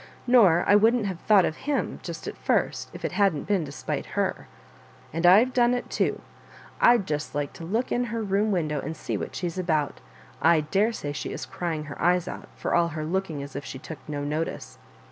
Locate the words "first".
2.35-2.89